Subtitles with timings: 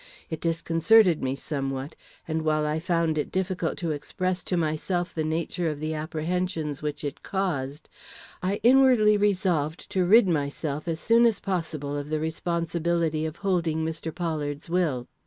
[0.31, 1.95] It disconcerted me somewhat;
[2.27, 6.81] and while I found it difficult to express to myself the nature of the apprehensions
[6.81, 7.87] which it caused,
[8.41, 13.85] I inwardly resolved to rid myself as soon as possible of the responsibility of holding
[13.85, 14.11] Mr.
[14.11, 15.07] Pollard's will.